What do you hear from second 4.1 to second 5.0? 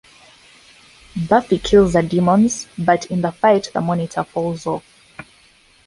falls off.